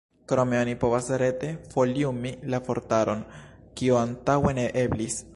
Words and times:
Krome 0.29 0.59
oni 0.59 0.71
povas 0.83 1.09
rete 1.21 1.49
foliumi 1.73 2.31
la 2.53 2.59
vortaron, 2.69 3.21
kio 3.81 3.99
antaŭe 4.01 4.55
ne 4.61 4.65
eblis. 4.85 5.19